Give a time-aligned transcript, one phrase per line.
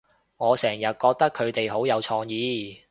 [0.37, 2.79] 我成日覺得佢哋好有創意